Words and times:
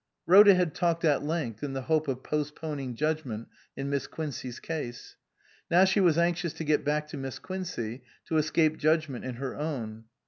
Rhoda 0.25 0.55
had 0.55 0.73
talked 0.73 1.05
at 1.05 1.21
length 1.23 1.61
in 1.63 1.73
the 1.73 1.83
hope 1.83 2.07
of 2.07 2.23
postponing 2.23 2.95
judgment 2.95 3.49
in 3.77 3.87
Miss 3.91 4.07
Quincey 4.07 4.49
's 4.49 4.59
case; 4.59 5.15
now 5.69 5.85
she 5.85 5.99
was 5.99 6.17
anxious 6.17 6.53
to 6.53 6.63
get 6.63 6.83
back 6.83 7.07
to 7.09 7.17
Miss 7.17 7.37
Quin 7.37 7.63
cey, 7.65 8.01
to 8.25 8.37
escape 8.37 8.77
judgment 8.79 9.23
in 9.23 9.35
her 9.35 9.55
own. 9.55 10.05